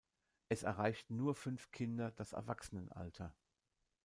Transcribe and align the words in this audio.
Es 0.49 0.63
erreichten 0.63 1.15
nur 1.15 1.35
fünf 1.35 1.69
Kinder 1.69 2.09
das 2.09 2.33
Erwachsenenalter. 2.33 3.35